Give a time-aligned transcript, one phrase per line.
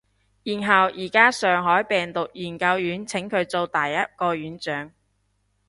[0.41, 4.91] 然後而家上海病毒研究院請佢做第一個院長